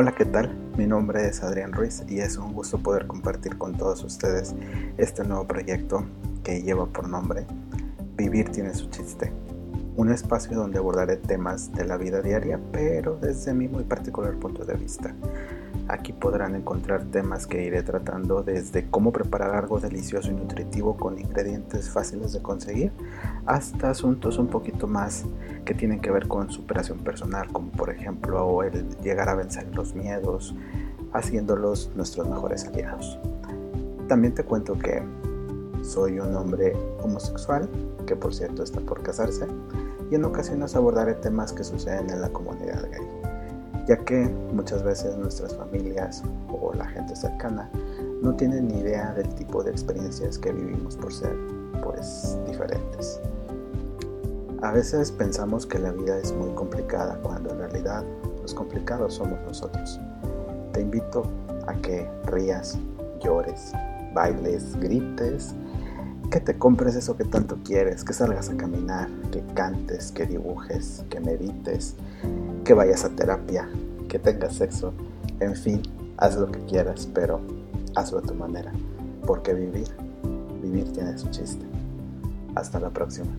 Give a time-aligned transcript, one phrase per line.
[0.00, 0.56] Hola, ¿qué tal?
[0.76, 4.54] Mi nombre es Adrián Ruiz y es un gusto poder compartir con todos ustedes
[4.96, 6.06] este nuevo proyecto
[6.44, 7.48] que lleva por nombre
[8.16, 9.32] Vivir tiene su chiste.
[9.98, 14.64] Un espacio donde abordaré temas de la vida diaria, pero desde mi muy particular punto
[14.64, 15.12] de vista.
[15.88, 21.18] Aquí podrán encontrar temas que iré tratando desde cómo preparar algo delicioso y nutritivo con
[21.18, 22.92] ingredientes fáciles de conseguir
[23.44, 25.24] hasta asuntos un poquito más
[25.64, 29.96] que tienen que ver con superación personal, como por ejemplo el llegar a vencer los
[29.96, 30.54] miedos,
[31.12, 33.18] haciéndolos nuestros mejores aliados.
[34.06, 35.02] También te cuento que
[35.82, 37.68] soy un hombre homosexual,
[38.06, 39.46] que por cierto está por casarse,
[40.10, 43.28] y en ocasiones abordaré temas que suceden en la comunidad gay
[43.88, 46.22] ya que muchas veces nuestras familias
[46.52, 47.70] o la gente cercana
[48.22, 51.34] no tienen ni idea del tipo de experiencias que vivimos por ser
[51.82, 53.18] pues diferentes.
[54.60, 58.04] A veces pensamos que la vida es muy complicada cuando en realidad
[58.42, 59.98] los complicados somos nosotros.
[60.72, 61.22] Te invito
[61.66, 62.76] a que rías,
[63.20, 63.72] llores,
[64.12, 65.54] bailes, grites,
[66.30, 71.04] que te compres eso que tanto quieres, que salgas a caminar, que cantes, que dibujes,
[71.08, 71.94] que medites,
[72.64, 73.68] que vayas a terapia,
[74.08, 74.92] que tengas sexo,
[75.40, 75.82] en fin,
[76.18, 77.40] haz lo que quieras, pero
[77.94, 78.72] hazlo a tu manera,
[79.26, 79.88] porque vivir,
[80.62, 81.64] vivir tiene su chiste.
[82.54, 83.30] Hasta la próxima.